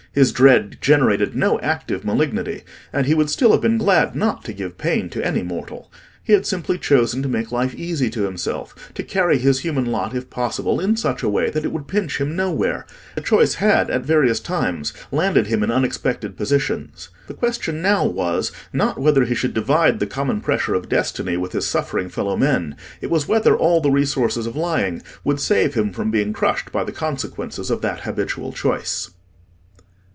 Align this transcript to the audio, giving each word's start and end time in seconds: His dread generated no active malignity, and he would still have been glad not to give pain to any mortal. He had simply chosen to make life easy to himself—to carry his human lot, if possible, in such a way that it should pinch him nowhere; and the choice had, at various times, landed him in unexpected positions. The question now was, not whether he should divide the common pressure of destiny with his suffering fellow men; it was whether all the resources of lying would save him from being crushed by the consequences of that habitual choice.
His 0.13 0.33
dread 0.33 0.79
generated 0.81 1.37
no 1.37 1.57
active 1.61 2.03
malignity, 2.03 2.63
and 2.91 3.05
he 3.05 3.13
would 3.13 3.29
still 3.29 3.53
have 3.53 3.61
been 3.61 3.77
glad 3.77 4.13
not 4.13 4.43
to 4.43 4.51
give 4.51 4.77
pain 4.77 5.09
to 5.09 5.25
any 5.25 5.41
mortal. 5.41 5.89
He 6.21 6.33
had 6.33 6.45
simply 6.45 6.77
chosen 6.77 7.23
to 7.23 7.29
make 7.29 7.49
life 7.53 7.73
easy 7.73 8.09
to 8.09 8.23
himself—to 8.25 9.03
carry 9.03 9.37
his 9.37 9.61
human 9.61 9.85
lot, 9.85 10.13
if 10.13 10.29
possible, 10.29 10.81
in 10.81 10.97
such 10.97 11.23
a 11.23 11.29
way 11.29 11.49
that 11.51 11.63
it 11.63 11.71
should 11.71 11.87
pinch 11.87 12.19
him 12.19 12.35
nowhere; 12.35 12.85
and 13.15 13.23
the 13.23 13.29
choice 13.29 13.53
had, 13.53 13.89
at 13.89 14.03
various 14.05 14.41
times, 14.41 14.91
landed 15.13 15.47
him 15.47 15.63
in 15.63 15.71
unexpected 15.71 16.35
positions. 16.35 17.07
The 17.27 17.33
question 17.33 17.81
now 17.81 18.05
was, 18.05 18.51
not 18.73 18.99
whether 18.99 19.23
he 19.23 19.33
should 19.35 19.53
divide 19.53 20.01
the 20.01 20.07
common 20.07 20.41
pressure 20.41 20.73
of 20.75 20.89
destiny 20.89 21.37
with 21.37 21.53
his 21.53 21.67
suffering 21.67 22.09
fellow 22.09 22.35
men; 22.35 22.75
it 22.99 23.09
was 23.09 23.29
whether 23.29 23.55
all 23.55 23.79
the 23.79 23.89
resources 23.91 24.45
of 24.45 24.57
lying 24.57 25.03
would 25.23 25.39
save 25.39 25.75
him 25.75 25.93
from 25.93 26.11
being 26.11 26.33
crushed 26.33 26.69
by 26.73 26.83
the 26.83 26.91
consequences 26.91 27.69
of 27.71 27.79
that 27.83 28.01
habitual 28.01 28.51
choice. 28.51 29.11